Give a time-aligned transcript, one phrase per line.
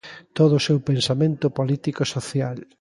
[0.37, 2.57] Todo o seu pensamento político e social.